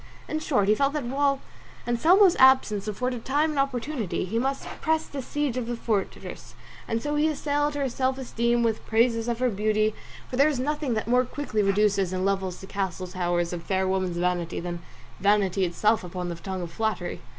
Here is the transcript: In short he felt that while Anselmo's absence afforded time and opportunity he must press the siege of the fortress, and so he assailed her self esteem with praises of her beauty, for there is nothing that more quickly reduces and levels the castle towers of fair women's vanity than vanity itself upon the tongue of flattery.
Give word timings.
In 0.27 0.39
short 0.39 0.67
he 0.67 0.73
felt 0.73 0.93
that 0.93 1.03
while 1.05 1.41
Anselmo's 1.85 2.35
absence 2.37 2.87
afforded 2.87 3.23
time 3.23 3.51
and 3.51 3.59
opportunity 3.59 4.25
he 4.25 4.39
must 4.39 4.65
press 4.81 5.05
the 5.05 5.21
siege 5.21 5.57
of 5.57 5.67
the 5.67 5.75
fortress, 5.75 6.55
and 6.87 7.03
so 7.03 7.13
he 7.13 7.27
assailed 7.27 7.75
her 7.75 7.87
self 7.87 8.17
esteem 8.17 8.63
with 8.63 8.83
praises 8.87 9.27
of 9.27 9.37
her 9.37 9.51
beauty, 9.51 9.93
for 10.27 10.37
there 10.37 10.49
is 10.49 10.59
nothing 10.59 10.95
that 10.95 11.07
more 11.07 11.23
quickly 11.23 11.61
reduces 11.61 12.11
and 12.13 12.25
levels 12.25 12.61
the 12.61 12.65
castle 12.65 13.05
towers 13.05 13.53
of 13.53 13.61
fair 13.61 13.87
women's 13.87 14.17
vanity 14.17 14.59
than 14.59 14.81
vanity 15.19 15.65
itself 15.65 16.03
upon 16.03 16.29
the 16.29 16.35
tongue 16.35 16.63
of 16.63 16.71
flattery. 16.71 17.21